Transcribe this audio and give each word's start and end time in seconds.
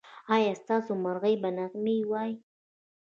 ایا 0.35 0.53
ستاسو 0.61 0.91
مرغۍ 1.03 1.35
به 1.41 1.49
نغمې 1.57 1.95
وايي؟ 2.11 2.35